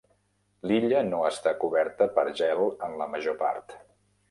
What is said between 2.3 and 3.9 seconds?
gel en la major part.